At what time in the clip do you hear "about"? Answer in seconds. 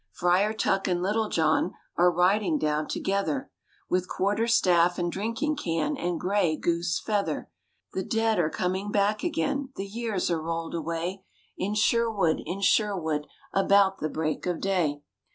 13.53-13.99